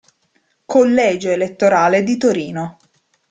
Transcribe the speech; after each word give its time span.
Collegio 0.65 1.29
elettorale 1.29 2.01
di 2.01 2.17
Torino 2.17 2.77